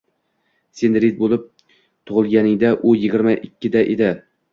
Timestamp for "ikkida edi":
3.49-4.11